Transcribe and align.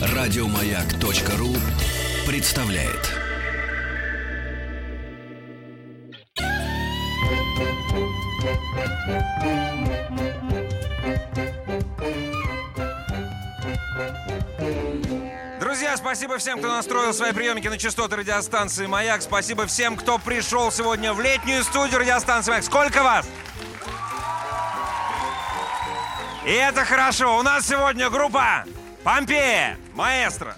Радиомаяк.ру 0.00 1.54
представляет. 2.26 3.18
Друзья, 15.60 15.96
спасибо 15.96 16.38
всем, 16.38 16.58
кто 16.58 16.68
настроил 16.68 17.14
свои 17.14 17.32
приемники 17.32 17.68
на 17.68 17.78
частоты 17.78 18.16
радиостанции 18.16 18.86
«Маяк». 18.86 19.22
Спасибо 19.22 19.66
всем, 19.66 19.96
кто 19.96 20.18
пришел 20.18 20.70
сегодня 20.70 21.12
в 21.12 21.20
летнюю 21.20 21.64
студию 21.64 22.00
радиостанции 22.00 22.50
«Маяк». 22.50 22.64
Сколько 22.64 23.02
вас? 23.02 23.26
И 26.48 26.50
это 26.50 26.82
хорошо. 26.82 27.38
У 27.38 27.42
нас 27.42 27.68
сегодня 27.68 28.08
группа 28.08 28.64
Помпея, 29.04 29.76
маэстро. 29.94 30.56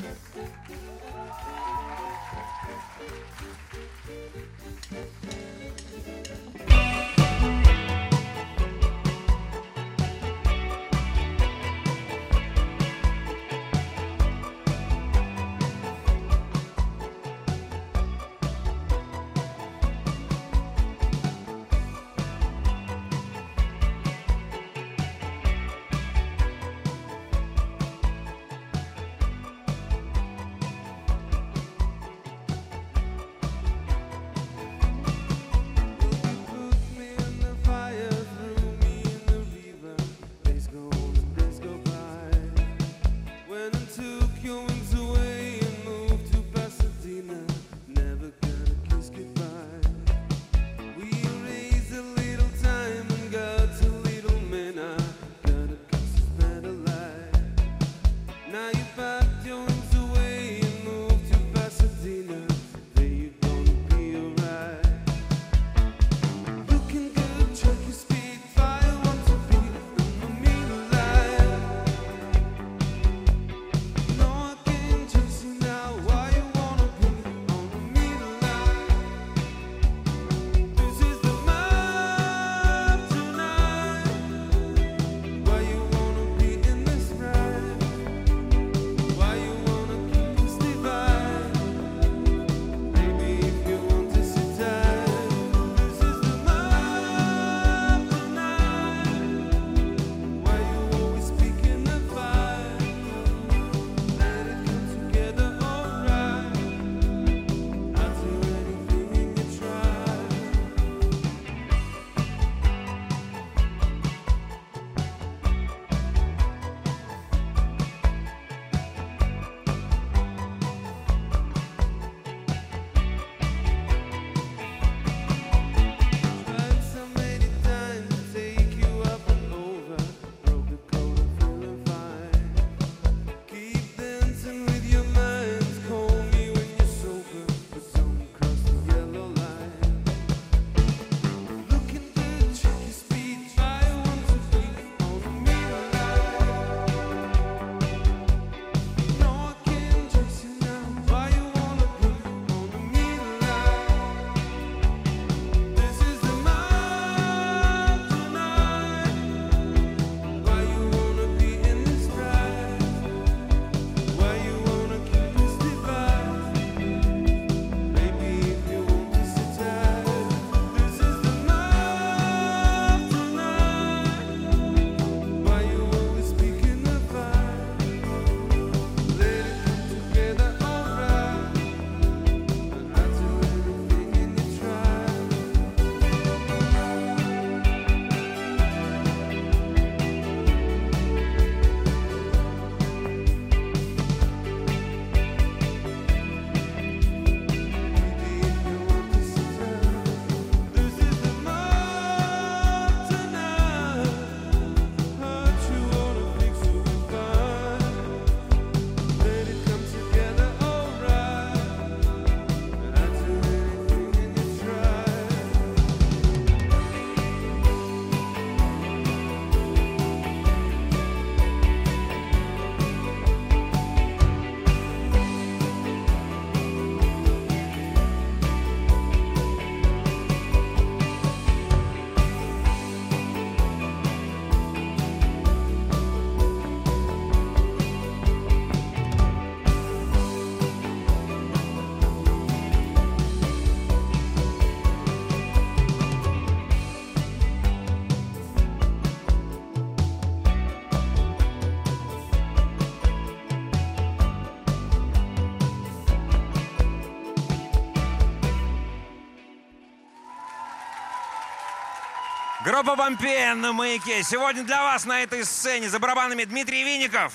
Группа 262.82 262.97
Помпея 262.97 263.55
на 263.55 263.75
маяке. 263.75 264.23
Сегодня 264.23 264.62
для 264.62 264.82
вас 264.82 265.05
на 265.05 265.23
этой 265.23 265.44
сцене 265.44 265.91
за 265.91 265.99
барабанами 265.99 266.44
Дмитрий 266.44 266.82
Винников. 266.82 267.35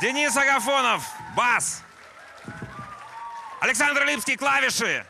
Денис 0.00 0.36
Агафонов, 0.36 1.04
бас. 1.36 1.84
Александр 3.60 4.04
Липский, 4.04 4.36
клавиши. 4.36 5.06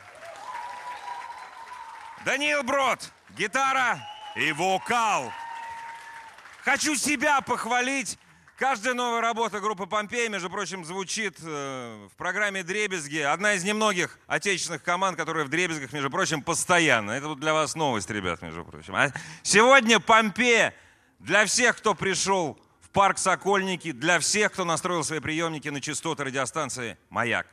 Даниил 2.26 2.62
Брод, 2.62 3.10
гитара 3.30 3.98
и 4.34 4.52
вокал. 4.52 5.32
Хочу 6.64 6.94
себя 6.94 7.40
похвалить. 7.40 8.18
Каждая 8.58 8.92
новая 8.92 9.20
работа 9.20 9.60
группы 9.60 9.86
Помпея, 9.86 10.28
между 10.28 10.50
прочим, 10.50 10.84
звучит 10.84 11.36
э, 11.40 12.08
в 12.12 12.16
программе 12.16 12.64
«Дребезги». 12.64 13.18
Одна 13.18 13.52
из 13.54 13.62
немногих 13.62 14.18
отечественных 14.26 14.82
команд, 14.82 15.16
которая 15.16 15.44
в 15.44 15.48
«Дребезгах», 15.48 15.92
между 15.92 16.10
прочим, 16.10 16.42
постоянно. 16.42 17.12
Это 17.12 17.28
вот 17.28 17.38
для 17.38 17.54
вас 17.54 17.76
новость, 17.76 18.10
ребят, 18.10 18.42
между 18.42 18.64
прочим. 18.64 18.96
А 18.96 19.12
сегодня 19.44 20.00
Помпея 20.00 20.74
для 21.20 21.46
всех, 21.46 21.76
кто 21.76 21.94
пришел 21.94 22.58
в 22.80 22.90
парк 22.90 23.18
Сокольники, 23.18 23.92
для 23.92 24.18
всех, 24.18 24.50
кто 24.50 24.64
настроил 24.64 25.04
свои 25.04 25.20
приемники 25.20 25.68
на 25.68 25.80
частоты 25.80 26.24
радиостанции 26.24 26.98
«Маяк». 27.10 27.46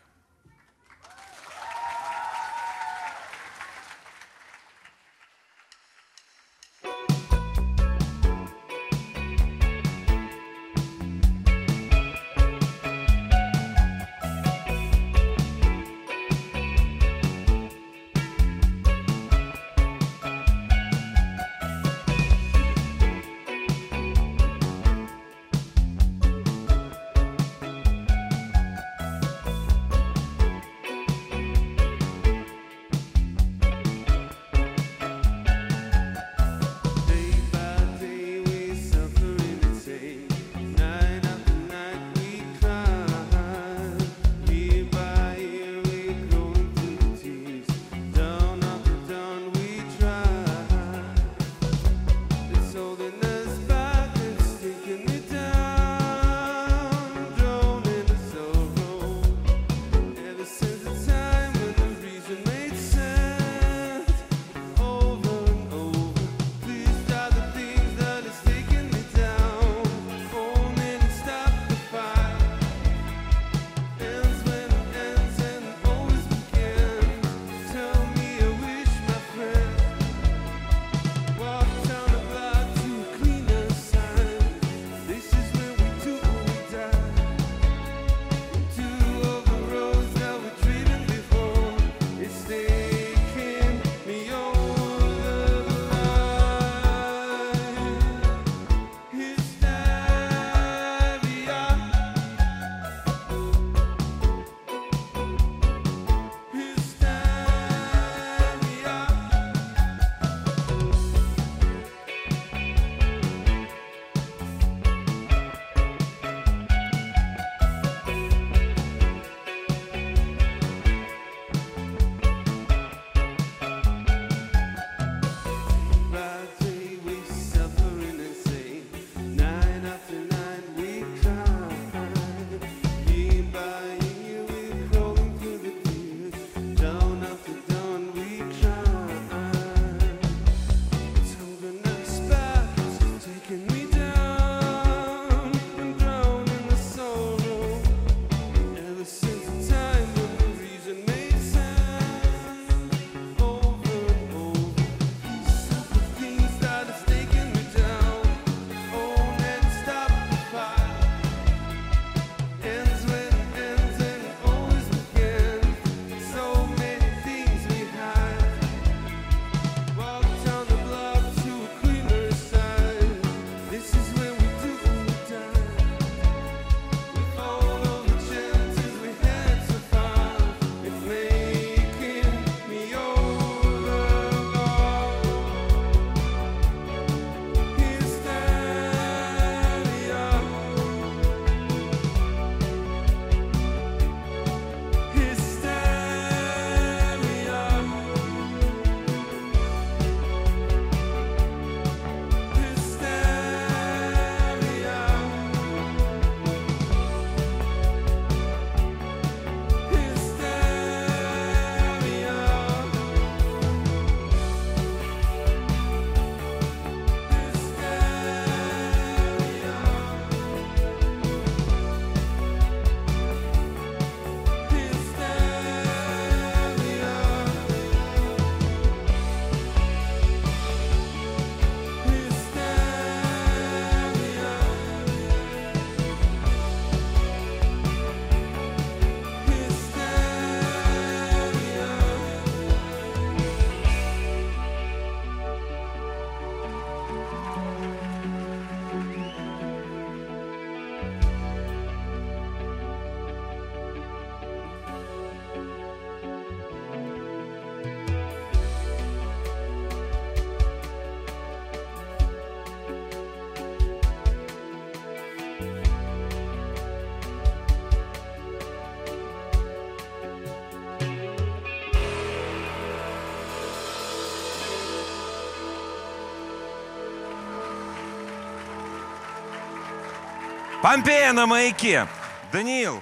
Помпея 280.86 281.34
на 281.34 281.48
маяке. 281.48 282.08
Даниил. 282.52 283.02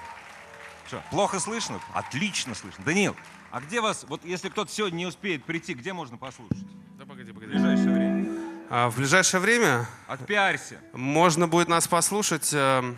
Что, 0.87 1.03
плохо 1.11 1.37
слышно? 1.41 1.81
Отлично 1.93 2.55
слышно. 2.55 2.81
Даниил, 2.85 3.13
а 3.51 3.59
где 3.59 3.81
вас, 3.81 4.05
вот 4.07 4.23
если 4.23 4.47
кто-то 4.47 4.71
сегодня 4.71 4.99
не 4.99 5.05
успеет 5.05 5.43
прийти, 5.43 5.73
где 5.73 5.91
можно 5.91 6.15
послушать? 6.15 6.59
Да 6.97 7.03
погоди, 7.05 7.31
В 7.31 7.33
погоди. 7.33 7.51
ближайшее 7.51 7.93
время. 7.93 8.25
А, 8.69 8.89
в 8.89 8.95
ближайшее 8.95 9.41
время 9.41 9.85
Отпиарься. 10.07 10.79
можно 10.93 11.49
будет 11.49 11.67
нас 11.67 11.85
послушать 11.89 12.53
эм, 12.53 12.97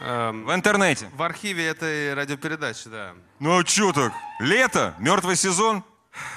эм, 0.00 0.46
В 0.46 0.54
интернете. 0.54 1.10
в 1.14 1.22
архиве 1.22 1.66
этой 1.66 2.14
радиопередачи, 2.14 2.88
да. 2.88 3.12
Ну 3.38 3.60
а 3.60 3.66
что 3.66 3.92
так? 3.92 4.14
Лето, 4.40 4.94
мертвый 4.98 5.36
сезон. 5.36 5.84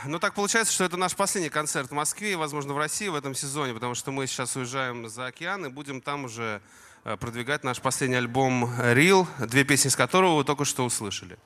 Ну, 0.03 0.19
так 0.19 0.33
получается, 0.33 0.73
что 0.73 0.83
это 0.83 0.97
наш 0.97 1.15
последний 1.15 1.49
концерт 1.49 1.91
в 1.91 1.93
Москве 1.93 2.33
и, 2.33 2.35
возможно, 2.35 2.73
в 2.73 2.77
России 2.77 3.07
в 3.07 3.15
этом 3.15 3.33
сезоне, 3.33 3.73
потому 3.73 3.95
что 3.95 4.11
мы 4.11 4.27
сейчас 4.27 4.57
уезжаем 4.57 5.07
за 5.07 5.27
океан 5.27 5.65
и 5.65 5.69
будем 5.69 6.01
там 6.01 6.25
уже 6.25 6.61
э, 6.61 6.85
продвигать 7.19 7.63
наш 7.63 7.79
последний 7.79 8.17
альбом 8.17 8.65
«Real», 8.79 9.27
две 9.39 9.63
песни 9.63 9.89
из 9.89 9.95
которого 9.95 10.37
вы 10.37 10.43
только 10.43 10.65
что 10.65 10.83
услышали. 10.83 11.37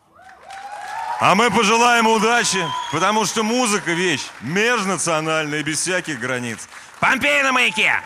А 1.19 1.35
мы 1.35 1.51
пожелаем 1.51 2.07
удачи, 2.07 2.65
потому 2.93 3.25
что 3.25 3.43
музыка 3.43 3.91
вещь 3.91 4.25
межнациональная, 4.41 5.61
без 5.63 5.81
всяких 5.81 6.17
границ. 6.19 6.69
Помпея 7.01 7.43
на 7.43 7.51
маяке! 7.51 8.01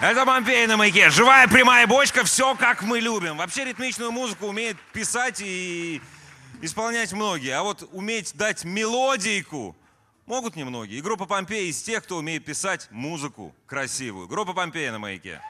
Это 0.00 0.24
Помпеи 0.24 0.66
на 0.66 0.76
маяке. 0.76 1.10
Живая 1.10 1.48
прямая 1.48 1.88
бочка, 1.88 2.22
все 2.22 2.54
как 2.54 2.82
мы 2.82 3.00
любим. 3.00 3.36
Вообще 3.36 3.64
ритмичную 3.64 4.12
музыку 4.12 4.46
умеет 4.46 4.76
писать 4.92 5.40
и 5.40 6.00
исполнять 6.62 7.12
многие. 7.12 7.50
А 7.50 7.64
вот 7.64 7.88
уметь 7.90 8.36
дать 8.36 8.64
мелодийку 8.64 9.76
могут 10.26 10.54
немногие. 10.54 11.00
И 11.00 11.02
группа 11.02 11.26
Помпеи 11.26 11.68
из 11.68 11.82
тех, 11.82 12.04
кто 12.04 12.18
умеет 12.18 12.44
писать 12.44 12.86
музыку 12.92 13.52
красивую. 13.66 14.28
Группа 14.28 14.52
Помпеи 14.52 14.88
на 14.90 15.00
маяке. 15.00 15.40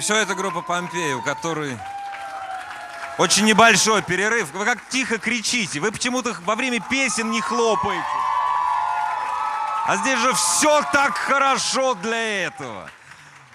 Все 0.00 0.16
это 0.16 0.34
группа 0.34 0.62
Помпеи, 0.62 1.12
у 1.12 1.22
которой 1.22 1.78
очень 3.18 3.44
небольшой 3.44 4.02
перерыв. 4.02 4.50
Вы 4.52 4.64
как 4.64 4.88
тихо 4.88 5.18
кричите. 5.18 5.78
Вы 5.78 5.92
почему-то 5.92 6.34
во 6.44 6.56
время 6.56 6.80
песен 6.80 7.30
не 7.30 7.40
хлопаете. 7.40 8.04
А 9.86 9.96
здесь 9.96 10.18
же 10.18 10.32
все 10.32 10.82
так 10.92 11.16
хорошо 11.16 11.94
для 11.94 12.46
этого. 12.46 12.90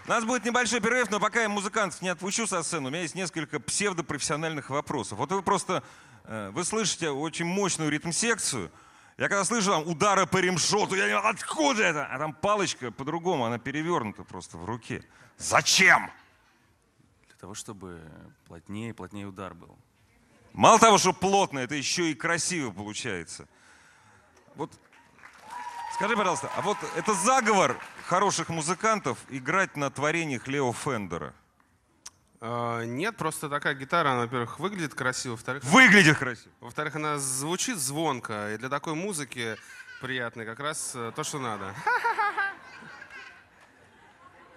У 0.06 0.10
нас 0.10 0.24
будет 0.24 0.46
небольшой 0.46 0.82
перерыв, 0.82 1.10
но 1.10 1.20
пока 1.20 1.42
я 1.42 1.50
музыкантов 1.50 2.02
не 2.02 2.10
отпущу 2.10 2.46
со 2.46 2.62
сцены, 2.62 2.88
у 2.88 2.92
меня 2.92 3.02
есть 3.02 3.16
несколько 3.16 3.60
псевдопрофессиональных 3.60 4.70
вопросов. 4.70 5.18
Вот 5.18 5.32
вы 5.32 5.42
просто, 5.42 5.82
э, 6.26 6.52
вы 6.54 6.64
слышите 6.64 7.10
очень 7.10 7.46
мощную 7.46 7.90
ритм-секцию. 7.90 8.72
Я 9.18 9.30
когда 9.30 9.46
слышу 9.46 9.72
там 9.72 9.88
удары 9.88 10.28
по 10.28 10.38
ремшоту, 10.38 10.94
я 10.96 11.08
не 11.08 11.18
откуда 11.18 11.84
это? 11.84 12.06
А 12.06 12.20
там 12.20 12.34
палочка 12.34 12.92
по-другому, 12.92 13.46
она 13.46 13.58
перевернута 13.58 14.24
просто 14.24 14.58
в 14.58 14.66
руке. 14.66 15.04
Зачем? 15.38 16.12
Для 17.36 17.41
того, 17.41 17.54
чтобы 17.54 18.02
плотнее 18.48 18.91
и 18.91 18.93
плотнее 18.93 19.28
удар 19.28 19.54
был. 19.54 19.78
Мало 20.54 20.80
того, 20.80 20.98
что 20.98 21.12
плотно, 21.12 21.60
это 21.60 21.76
еще 21.76 22.10
и 22.10 22.15
красиво 22.15 22.71
получается. 22.71 23.45
Вот 24.56 24.71
скажи, 25.95 26.15
пожалуйста, 26.15 26.50
а 26.56 26.62
вот 26.62 26.78
это 26.95 27.13
заговор 27.13 27.78
хороших 28.08 28.48
музыкантов 28.48 29.17
играть 29.28 29.76
на 29.76 29.91
творениях 29.91 30.48
Лео 30.48 30.71
Фендера? 30.71 31.34
А, 32.39 32.84
Нет, 32.86 33.17
просто 33.17 33.50
такая 33.50 33.76
гитара, 33.76 34.12
она, 34.12 34.21
во-первых, 34.21 34.58
выглядит 34.60 34.95
красиво, 34.95 35.34
во-вторых, 35.34 35.62
Выглядит 35.65 36.17
красиво. 36.17 36.54
во-вторых, 36.62 36.95
она 36.95 37.17
звучит 37.19 37.78
звонко, 37.78 38.54
и 38.54 38.58
для 38.58 38.69
такой 38.69 38.95
музыки 38.95 39.58
приятной 40.00 40.45
как 40.45 40.62
раз 40.62 40.93
э, 40.95 41.12
то, 41.13 41.24
что 41.26 41.39
надо. 41.39 41.76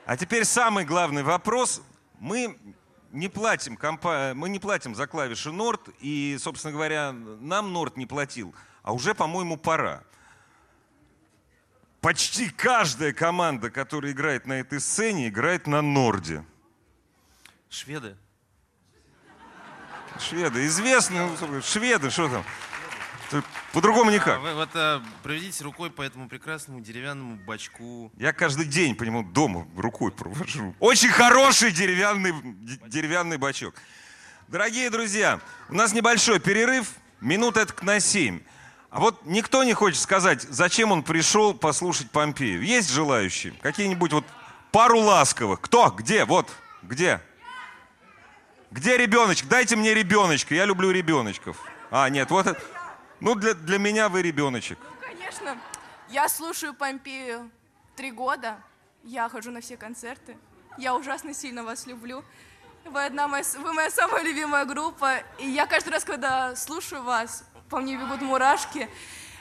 А 0.06 0.16
теперь 0.16 0.46
самый 0.46 0.86
главный 0.86 1.22
вопрос. 1.22 1.82
Мы 2.20 2.58
не 3.12 3.28
платим, 3.28 3.76
компа- 3.76 4.32
мы 4.34 4.48
не 4.48 4.58
платим 4.58 4.94
за 4.94 5.06
клавиши 5.06 5.52
Норд, 5.52 5.88
и, 6.00 6.36
собственно 6.40 6.72
говоря, 6.72 7.12
нам 7.12 7.72
Норд 7.72 7.96
не 7.96 8.06
платил. 8.06 8.54
А 8.82 8.92
уже, 8.92 9.14
по-моему, 9.14 9.56
пора. 9.56 10.02
Почти 12.00 12.48
каждая 12.48 13.12
команда, 13.12 13.70
которая 13.70 14.12
играет 14.12 14.46
на 14.46 14.54
этой 14.54 14.80
сцене, 14.80 15.28
играет 15.28 15.66
на 15.66 15.82
Норде. 15.82 16.44
Шведы. 17.68 18.16
Шведы, 20.18 20.66
известные, 20.66 21.26
ну, 21.40 21.62
шведы, 21.62 22.10
что 22.10 22.28
там? 22.28 22.44
По-другому 23.72 24.10
А 24.10 24.12
никак. 24.12 24.40
вы 24.40 24.54
вот 24.54 24.70
а, 24.74 25.02
проведите 25.22 25.62
рукой 25.64 25.90
по 25.90 26.02
этому 26.02 26.28
прекрасному 26.28 26.80
деревянному 26.80 27.36
бачку. 27.36 28.10
Я 28.16 28.32
каждый 28.32 28.66
день 28.66 28.94
по 28.94 29.04
нему 29.04 29.22
дома 29.22 29.66
рукой 29.76 30.10
провожу. 30.12 30.74
Очень 30.80 31.10
хороший 31.10 31.70
деревянный, 31.70 32.32
деревянный 32.86 33.36
бачок. 33.36 33.74
Дорогие 34.48 34.88
друзья, 34.90 35.40
у 35.68 35.74
нас 35.74 35.92
небольшой 35.92 36.40
перерыв, 36.40 36.88
минут 37.20 37.56
это 37.56 37.84
на 37.84 38.00
7. 38.00 38.40
А 38.90 39.00
вот 39.00 39.26
никто 39.26 39.62
не 39.64 39.74
хочет 39.74 40.00
сказать, 40.00 40.42
зачем 40.42 40.92
он 40.92 41.02
пришел 41.02 41.52
послушать 41.52 42.10
Помпею. 42.10 42.62
Есть 42.62 42.90
желающие? 42.90 43.52
Какие-нибудь 43.60 44.12
вот 44.12 44.24
пару 44.72 45.00
ласковых. 45.00 45.60
Кто? 45.60 45.90
Где? 45.90 46.24
Вот. 46.24 46.48
Где? 46.82 47.20
Где 48.70 48.96
ребеночек? 48.96 49.48
Дайте 49.48 49.76
мне 49.76 49.92
ребеночка. 49.92 50.54
Я 50.54 50.64
люблю 50.64 50.90
ребеночков. 50.90 51.58
А, 51.90 52.08
нет, 52.08 52.30
вот 52.30 52.46
это. 52.46 52.60
Ну, 53.20 53.34
для, 53.34 53.54
для 53.54 53.78
меня 53.78 54.08
вы 54.08 54.22
ребеночек. 54.22 54.78
Конечно. 55.00 55.58
Я 56.08 56.28
слушаю 56.28 56.72
Помпею 56.72 57.50
три 57.96 58.10
года. 58.10 58.58
Я 59.02 59.28
хожу 59.28 59.50
на 59.50 59.60
все 59.60 59.76
концерты. 59.76 60.36
Я 60.76 60.94
ужасно 60.94 61.34
сильно 61.34 61.64
вас 61.64 61.86
люблю. 61.86 62.24
Вы, 62.84 63.04
одна 63.04 63.26
моя, 63.26 63.44
вы 63.58 63.72
моя 63.72 63.90
самая 63.90 64.22
любимая 64.22 64.64
группа. 64.64 65.18
И 65.38 65.48
я 65.48 65.66
каждый 65.66 65.90
раз, 65.90 66.04
когда 66.04 66.54
слушаю 66.54 67.02
вас, 67.02 67.44
по 67.68 67.80
мне 67.80 67.96
бегут 67.96 68.22
мурашки. 68.22 68.88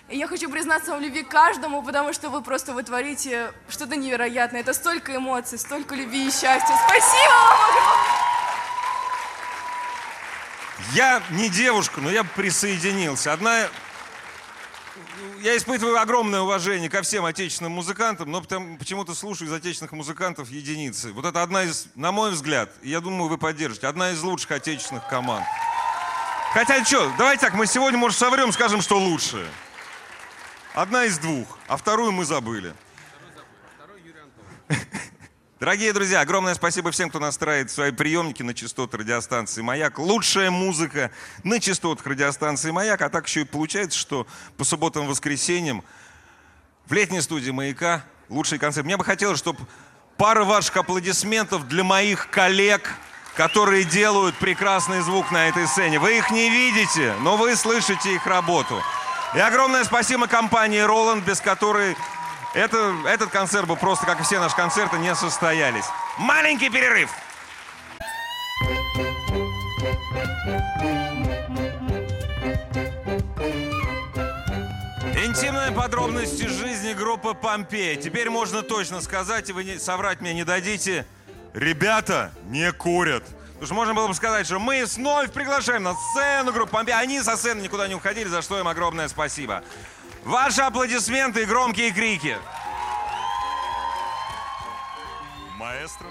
И 0.09 0.17
я 0.17 0.27
хочу 0.27 0.49
признаться 0.49 0.95
в 0.95 1.01
любви 1.01 1.23
каждому, 1.23 1.83
потому 1.83 2.13
что 2.13 2.29
вы 2.29 2.41
просто 2.41 2.73
вы 2.73 2.83
творите 2.83 3.51
что-то 3.69 3.95
невероятное. 3.95 4.61
Это 4.61 4.73
столько 4.73 5.15
эмоций, 5.15 5.59
столько 5.59 5.95
любви 5.95 6.27
и 6.27 6.31
счастья. 6.31 6.75
Спасибо 6.87 7.33
вам 7.33 7.69
огромное! 7.69 8.26
Я 10.93 11.21
не 11.31 11.49
девушка, 11.49 12.01
но 12.01 12.09
я 12.09 12.23
присоединился. 12.23 13.33
Одна... 13.33 13.67
Я 15.41 15.55
испытываю 15.57 15.99
огромное 15.99 16.41
уважение 16.41 16.89
ко 16.89 17.01
всем 17.01 17.25
отечественным 17.25 17.73
музыкантам, 17.73 18.31
но 18.31 18.41
почему-то 18.41 19.13
слушаю 19.13 19.47
из 19.47 19.53
отечественных 19.53 19.91
музыкантов 19.91 20.49
единицы. 20.49 21.11
Вот 21.11 21.25
это 21.25 21.43
одна 21.43 21.63
из, 21.63 21.87
на 21.95 22.11
мой 22.11 22.31
взгляд, 22.31 22.71
я 22.81 22.99
думаю, 22.99 23.29
вы 23.29 23.37
поддержите, 23.37 23.87
одна 23.87 24.11
из 24.11 24.21
лучших 24.21 24.51
отечественных 24.51 25.07
команд. 25.07 25.45
Хотя 26.53 26.83
что, 26.83 27.11
давайте 27.17 27.41
так, 27.41 27.53
мы 27.53 27.67
сегодня, 27.67 27.99
может, 27.99 28.17
соврем, 28.17 28.51
скажем, 28.51 28.81
что 28.81 28.97
лучшая. 28.97 29.47
Одна 30.73 31.05
из 31.05 31.19
двух, 31.19 31.59
а 31.67 31.77
вторую 31.77 32.11
мы 32.11 32.25
забыли. 32.25 32.73
Дорогие 35.59 35.91
друзья, 35.91 36.19
огромное 36.19 36.53
спасибо 36.53 36.91
всем, 36.91 37.09
кто 37.09 37.17
настраивает 37.17 37.71
свои 37.71 37.89
приемники 37.89 38.43
на 38.43 38.53
частоты 38.53 38.97
радиостанции 38.97 39.63
«Маяк». 39.63 39.97
Лучшая 39.97 40.51
музыка 40.51 41.09
на 41.43 41.59
частотах 41.59 42.05
радиостанции 42.05 42.69
«Маяк». 42.69 43.01
А 43.01 43.09
так 43.09 43.25
еще 43.25 43.41
и 43.41 43.43
получается, 43.43 43.97
что 43.97 44.27
по 44.57 44.63
субботам 44.63 45.05
и 45.05 45.07
воскресеньям 45.07 45.83
в 46.85 46.93
летней 46.93 47.21
студии 47.21 47.49
«Маяка» 47.49 48.03
лучший 48.29 48.59
концерт. 48.59 48.85
Мне 48.85 48.97
бы 48.97 49.03
хотелось, 49.03 49.39
чтобы 49.39 49.57
пара 50.15 50.43
ваших 50.43 50.77
аплодисментов 50.77 51.67
для 51.67 51.83
моих 51.83 52.29
коллег, 52.29 52.93
которые 53.35 53.83
делают 53.83 54.35
прекрасный 54.35 55.01
звук 55.01 55.31
на 55.31 55.47
этой 55.47 55.65
сцене. 55.65 55.97
Вы 55.97 56.19
их 56.19 56.29
не 56.29 56.51
видите, 56.51 57.15
но 57.21 57.35
вы 57.35 57.55
слышите 57.55 58.13
их 58.13 58.27
работу. 58.27 58.79
И 59.33 59.39
огромное 59.39 59.85
спасибо 59.85 60.27
компании 60.27 60.81
«Роланд», 60.81 61.25
без 61.25 61.41
которой 61.41 61.97
это, 62.53 62.95
этот 63.07 63.29
концерт 63.29 63.67
бы 63.67 63.75
просто, 63.75 64.05
как 64.05 64.19
и 64.19 64.23
все 64.23 64.39
наши 64.39 64.55
концерты, 64.55 64.97
не 64.97 65.13
состоялись. 65.15 65.85
Маленький 66.17 66.69
перерыв. 66.69 67.09
Интимные 75.23 75.71
подробности 75.71 76.47
жизни 76.47 76.93
группы 76.93 77.33
Помпея. 77.33 77.95
Теперь 77.95 78.29
можно 78.29 78.63
точно 78.63 79.01
сказать, 79.01 79.49
и 79.49 79.53
вы 79.53 79.63
не, 79.63 79.77
соврать 79.77 80.21
мне 80.21 80.33
не 80.33 80.43
дадите. 80.43 81.05
Ребята 81.53 82.31
не 82.45 82.71
курят. 82.71 83.23
Потому 83.59 83.65
что 83.65 83.73
можно 83.73 83.93
было 83.93 84.07
бы 84.07 84.13
сказать, 84.13 84.45
что 84.45 84.59
мы 84.59 84.85
снова 84.85 85.25
приглашаем 85.27 85.83
на 85.83 85.93
сцену 85.93 86.51
группу 86.53 86.71
Помпея. 86.71 86.97
Они 86.97 87.21
со 87.21 87.35
сцены 87.35 87.61
никуда 87.61 87.87
не 87.87 87.95
уходили, 87.95 88.27
за 88.27 88.41
что 88.41 88.59
им 88.59 88.67
огромное 88.67 89.07
спасибо. 89.07 89.63
Ваши 90.27 90.61
аплодисменты 90.61 91.43
и 91.43 91.45
громкие 91.45 91.91
крики. 91.91 92.37
Маэстро. 95.57 96.09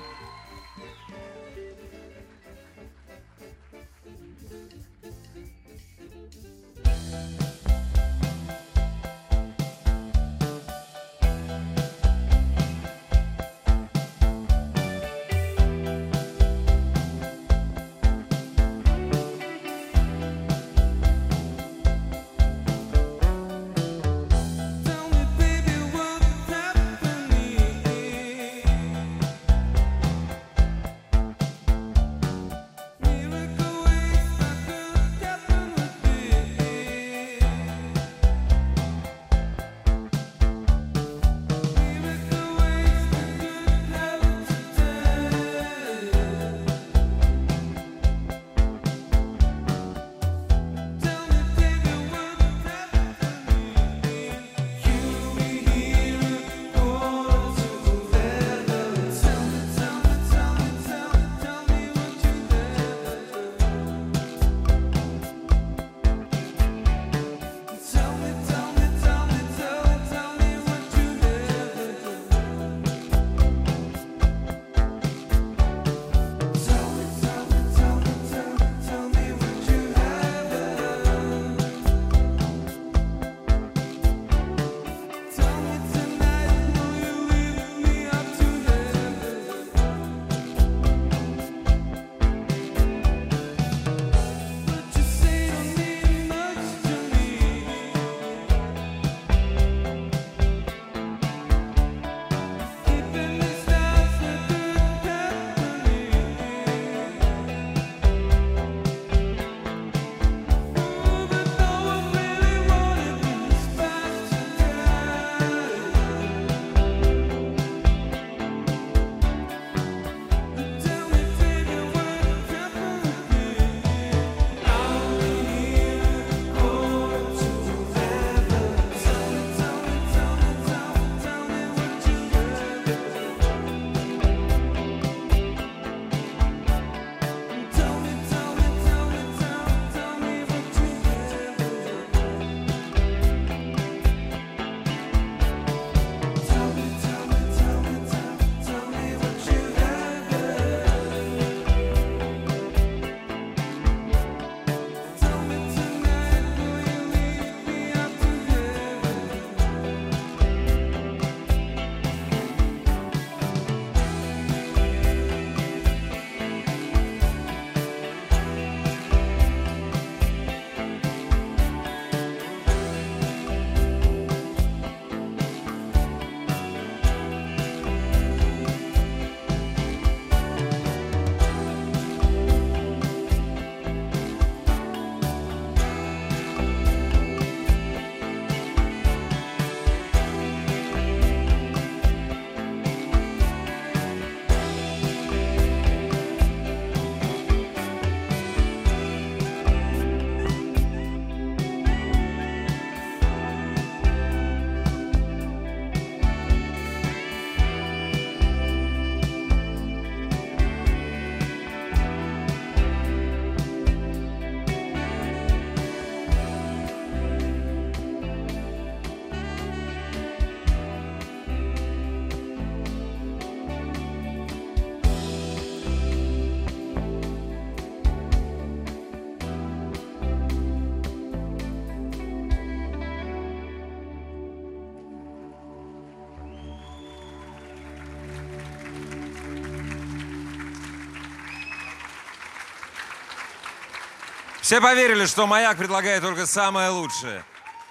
Все 244.66 244.80
поверили, 244.80 245.26
что 245.26 245.46
«Маяк» 245.46 245.78
предлагает 245.78 246.24
только 246.24 246.44
самое 246.44 246.90
лучшее. 246.90 247.44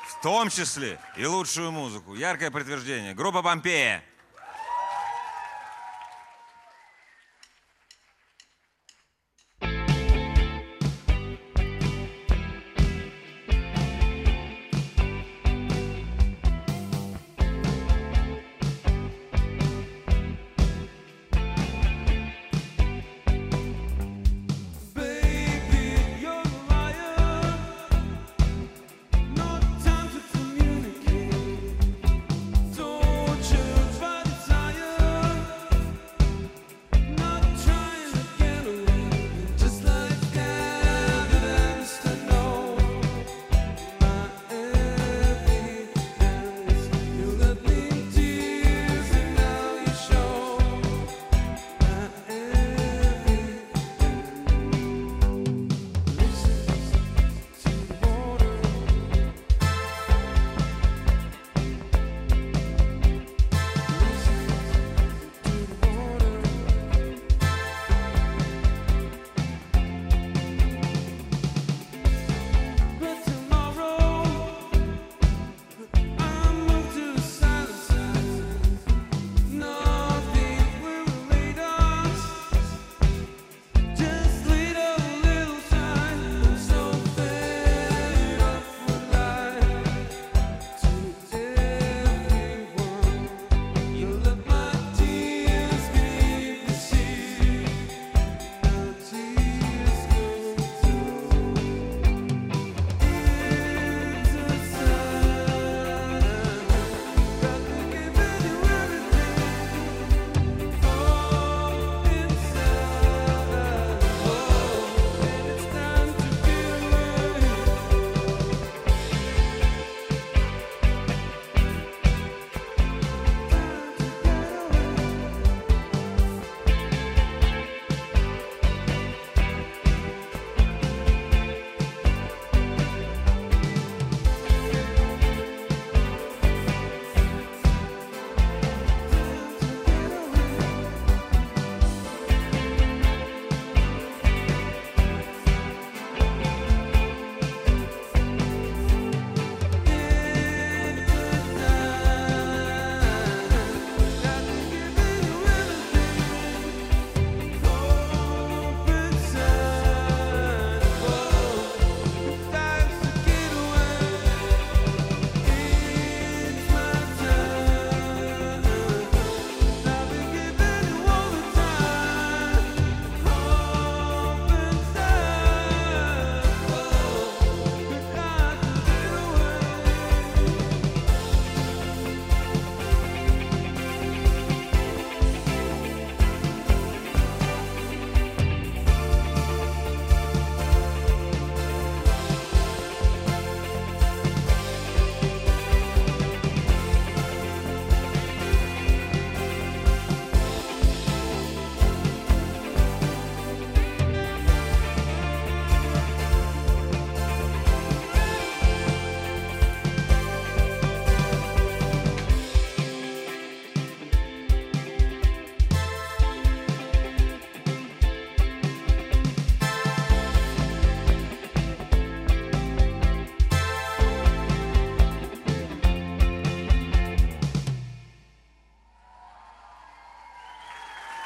В 0.09 0.21
том 0.21 0.49
числе 0.49 0.99
и 1.15 1.25
лучшую 1.25 1.71
музыку. 1.71 2.15
Яркое 2.15 2.51
подтверждение. 2.51 3.13
Группа 3.13 3.41
«Помпея». 3.41 4.03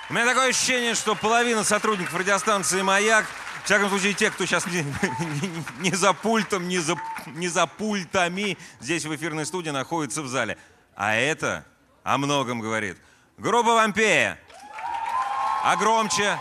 У 0.10 0.13
меня 0.13 0.26
такое 0.26 0.50
ощущение, 0.50 0.95
что 0.95 1.13
половина 1.13 1.63
сотрудников 1.63 2.15
радиостанции 2.15 2.82
«Маяк», 2.82 3.26
в 3.62 3.65
всяком 3.65 3.89
случае 3.89 4.13
те, 4.13 4.32
кто 4.32 4.43
сейчас 4.45 4.65
не, 4.65 4.82
не- 4.82 5.65
не 5.89 5.95
за 5.95 6.13
пультом, 6.13 6.67
не 6.67 6.80
за, 6.80 6.95
не 7.28 7.48
за 7.48 7.67
пультами 7.67 8.58
здесь 8.80 9.06
в 9.06 9.15
эфирной 9.15 9.45
студии 9.45 9.69
находится 9.69 10.24
в 10.24 10.28
зале. 10.28 10.58
А 10.95 11.13
это 11.13 11.63
о 12.04 12.17
многом 12.17 12.60
говорит. 12.60 12.98
Группа 13.38 13.76
«Помпея». 13.80 14.39
А 15.63 15.76
громче. 15.76 16.39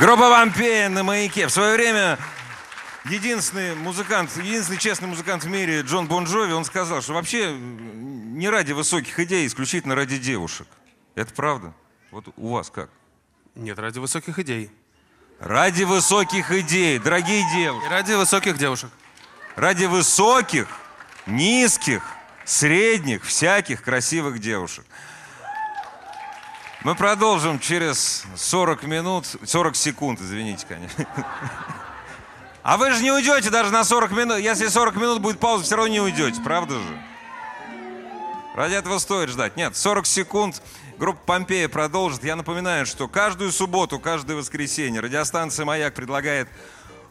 Группа 0.00 0.28
Помпея 0.28 0.88
на 0.88 1.04
маяке. 1.04 1.46
В 1.46 1.50
свое 1.50 1.74
время 1.76 2.18
единственный 3.04 3.76
музыкант, 3.76 4.28
единственный 4.36 4.78
честный 4.78 5.06
музыкант 5.06 5.44
в 5.44 5.48
мире 5.48 5.82
Джон 5.82 6.08
Бон 6.08 6.24
Джови, 6.24 6.52
он 6.52 6.64
сказал, 6.64 7.00
что 7.00 7.12
вообще 7.12 7.52
не 7.54 8.48
ради 8.48 8.72
высоких 8.72 9.20
идей, 9.20 9.46
исключительно 9.46 9.94
ради 9.94 10.18
девушек. 10.18 10.66
Это 11.14 11.32
правда? 11.32 11.72
Вот 12.10 12.24
у 12.36 12.54
вас 12.54 12.70
как? 12.70 12.90
Нет, 13.54 13.78
ради 13.78 14.00
высоких 14.00 14.36
идей. 14.40 14.72
Ради 15.38 15.84
высоких 15.84 16.50
идей, 16.50 16.98
дорогие 16.98 17.44
девушки. 17.54 17.86
И 17.86 17.88
ради 17.88 18.14
высоких 18.14 18.58
девушек. 18.58 18.90
Ради 19.54 19.84
высоких, 19.84 20.66
низких, 21.26 22.02
средних, 22.44 23.24
всяких 23.24 23.80
красивых 23.80 24.40
девушек. 24.40 24.84
Мы 26.84 26.94
продолжим 26.94 27.58
через 27.58 28.24
40 28.36 28.82
минут, 28.82 29.26
40 29.42 29.74
секунд, 29.74 30.20
извините, 30.20 30.66
конечно. 30.68 31.06
А 32.62 32.76
вы 32.76 32.90
же 32.92 33.02
не 33.02 33.10
уйдете 33.10 33.48
даже 33.48 33.70
на 33.70 33.84
40 33.84 34.10
минут. 34.12 34.38
Если 34.38 34.68
40 34.68 34.96
минут 34.96 35.22
будет 35.22 35.40
пауза, 35.40 35.64
все 35.64 35.76
равно 35.76 35.90
не 35.90 36.00
уйдете, 36.02 36.42
правда 36.42 36.74
же? 36.74 37.02
Ради 38.54 38.74
этого 38.74 38.98
стоит 38.98 39.30
ждать. 39.30 39.56
Нет, 39.56 39.76
40 39.76 40.04
секунд. 40.04 40.60
Группа 40.98 41.20
Помпея 41.24 41.70
продолжит. 41.70 42.22
Я 42.22 42.36
напоминаю, 42.36 42.84
что 42.84 43.08
каждую 43.08 43.50
субботу, 43.50 43.98
каждое 43.98 44.36
воскресенье 44.36 45.00
радиостанция 45.00 45.64
«Маяк» 45.64 45.94
предлагает 45.94 46.48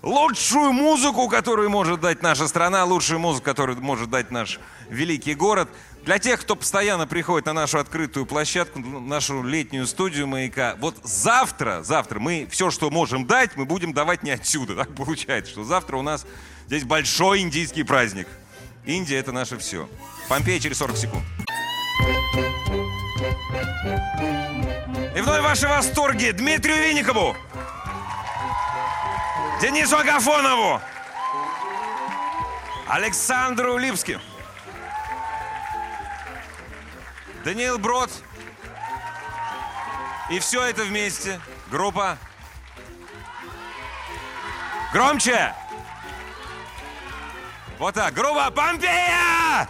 лучшую 0.04 0.74
музыку, 0.74 1.28
которую 1.30 1.70
может 1.70 2.02
дать 2.02 2.22
наша 2.22 2.48
страна, 2.48 2.84
лучшую 2.84 3.20
музыку, 3.20 3.46
которую 3.46 3.82
может 3.82 4.10
дать 4.10 4.30
наш 4.30 4.60
великий 4.90 5.34
город. 5.34 5.70
Для 6.04 6.20
тех, 6.20 6.42
кто 6.42 6.58
постоянно 6.58 7.08
приходит 7.08 7.46
на 7.46 7.54
нашу 7.54 7.80
открытую 7.80 8.26
площадку, 8.26 8.80
нашу 8.80 9.42
летнюю 9.42 9.88
студию 9.88 10.28
«Маяка», 10.28 10.76
вот 10.80 10.98
завтра, 11.04 11.82
завтра 11.82 12.20
мы 12.20 12.46
все, 12.52 12.70
что 12.70 12.90
можем 12.90 13.26
дать, 13.26 13.56
мы 13.56 13.64
будем 13.64 13.94
давать 13.94 14.22
не 14.22 14.32
отсюда. 14.32 14.76
Так 14.84 14.94
получается, 14.96 15.52
что 15.52 15.64
завтра 15.64 15.96
у 15.96 16.02
нас 16.02 16.26
здесь 16.68 16.84
большой 16.84 17.40
индийский 17.40 17.84
праздник. 17.84 18.28
Индия— 18.86 19.16
это 19.20 19.32
наше 19.32 19.58
все. 19.58 19.88
Помпея 20.28 20.60
через 20.60 20.78
40 20.80 20.98
секунд. 20.98 21.24
И 25.16 25.22
вновь 25.22 25.42
ваши 25.42 25.70
восторги 25.70 26.32
Дмитрию 26.32 26.84
Винникову, 26.84 27.38
Денису 29.64 29.98
Агафонову, 29.98 30.82
Александру 32.86 33.78
Липски, 33.78 34.20
Даниил 37.46 37.80
Брод. 37.80 38.12
И 40.30 40.40
все 40.40 40.66
это 40.66 40.84
вместе. 40.84 41.40
Группа. 41.72 42.18
Громче! 44.92 45.56
Вот 47.80 47.96
так. 47.96 48.14
Группа 48.14 48.52
Помпея! 48.52 49.70